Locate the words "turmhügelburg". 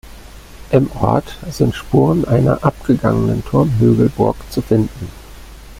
3.45-4.35